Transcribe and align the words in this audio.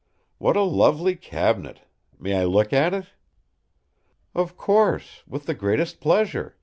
"What 0.39 0.55
a 0.57 0.63
lovely 0.63 1.15
cabinet! 1.15 1.81
May 2.17 2.33
I 2.33 2.43
look 2.45 2.73
at 2.73 2.91
it?" 2.91 3.09
"Of 4.33 4.57
course! 4.57 5.21
with 5.27 5.45
the 5.45 5.53
greatest 5.53 5.99
pleasure!" 6.01 6.57